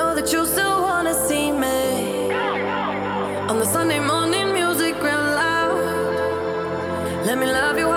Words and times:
know 0.00 0.14
that 0.14 0.32
you 0.32 0.46
still 0.46 0.76
wanna 0.88 1.14
see 1.28 1.46
me. 1.64 1.80
On 3.50 3.56
the 3.62 3.68
Sunday 3.76 4.00
morning, 4.12 4.46
music 4.60 4.94
real 5.06 5.26
loud. 5.42 6.14
Let 7.28 7.36
me 7.42 7.46
love 7.60 7.76
you 7.82 7.89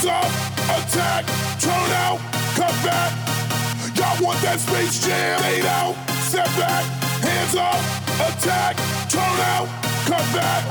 hands 0.00 0.06
up, 0.06 0.30
attack, 0.78 1.26
turn 1.60 1.90
out, 1.92 2.18
cut 2.54 2.72
back. 2.84 3.12
Y'all 3.96 4.24
want 4.24 4.40
that 4.40 4.58
space 4.60 5.04
jam? 5.04 5.38
Fade 5.40 5.66
out, 5.66 5.94
step 6.24 6.46
back, 6.56 6.84
hands 7.20 7.56
up, 7.56 7.76
attack, 8.16 8.76
turn 9.10 9.36
out, 9.52 9.68
cut 10.08 10.24
back. 10.32 10.64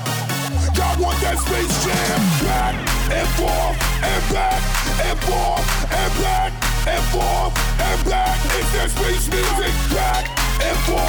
Y'all 0.76 1.02
want 1.02 1.20
that 1.22 1.38
space 1.38 1.86
jam? 1.86 2.20
Back 2.46 2.76
and 3.12 3.28
forth 3.38 3.78
and 4.02 4.24
back 4.34 4.62
and 5.06 5.20
forth 5.20 5.66
and 5.94 6.14
back 6.24 6.52
and 6.88 7.04
forth 7.14 7.54
and 7.82 8.06
back. 8.10 8.38
It's 8.58 8.72
that 8.74 8.90
space 8.90 9.30
music. 9.30 9.74
Back 9.94 10.26
and 10.62 10.78
forth 10.86 11.09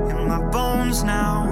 in 0.10 0.28
my 0.28 0.42
bones 0.52 1.04
now. 1.04 1.46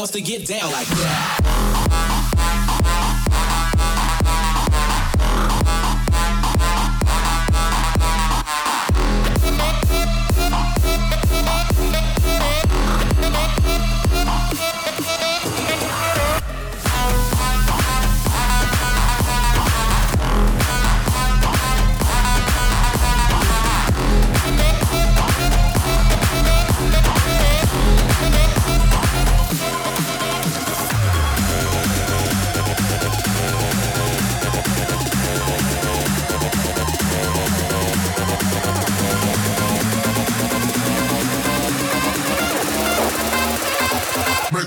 wants 0.00 0.12
to 0.12 0.22
get 0.22 0.46
down 0.46 0.72
like 0.72 0.86
that. 0.86 1.59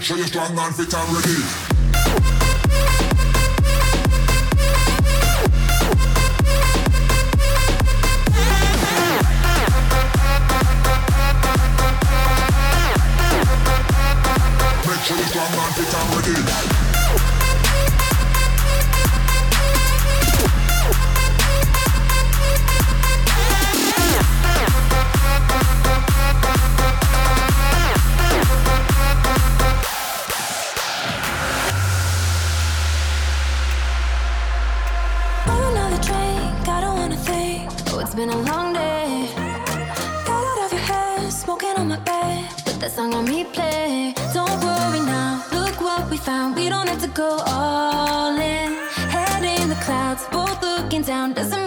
Make 0.04 0.08
sure 0.10 0.18
you 0.18 0.28
strong 0.28 0.60
and 0.60 0.76
fit 0.76 0.94
and 0.94 1.16
ready 1.16 1.73
falling, 47.54 48.72
head 49.14 49.44
in 49.44 49.70
the 49.70 49.80
clouds, 49.86 50.24
both 50.32 50.62
looking 50.62 51.04
down. 51.04 51.34
Doesn't 51.34 51.63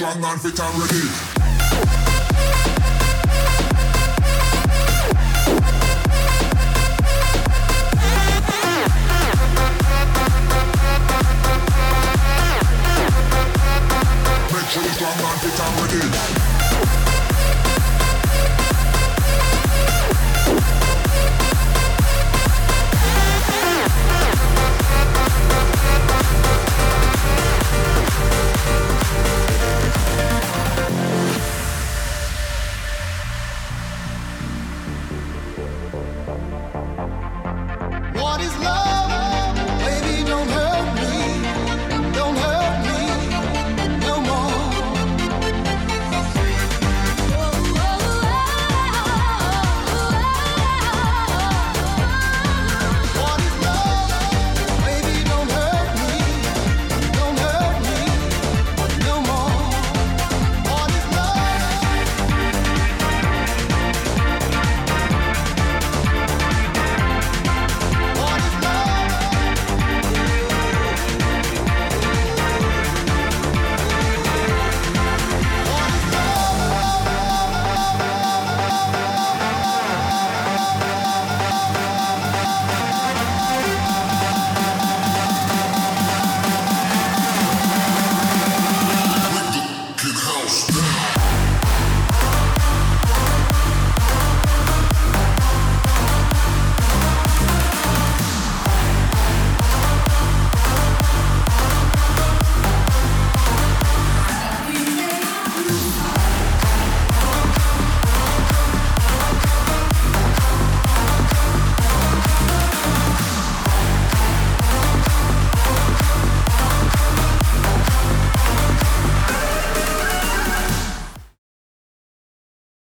gone 0.00 0.24
on 0.24 0.38
fit 0.38 0.58
already. 0.58 1.40
Show 14.70 14.82
strong 14.82 15.18
and 15.18 15.40
fit 15.40 15.60
and 15.60 16.30
ready 16.30 16.39